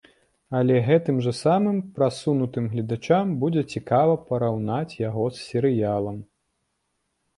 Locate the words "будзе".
3.43-3.63